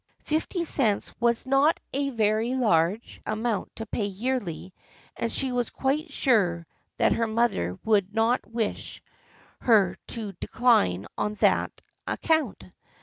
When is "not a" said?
1.45-2.09